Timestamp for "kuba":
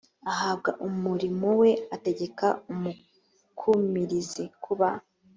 4.63-4.89